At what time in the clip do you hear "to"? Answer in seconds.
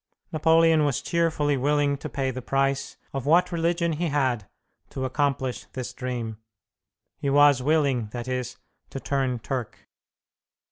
1.97-2.09, 4.89-5.05, 8.89-8.99